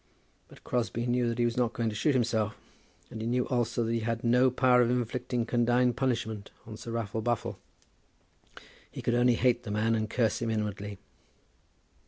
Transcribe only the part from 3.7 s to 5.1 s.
that he had no power of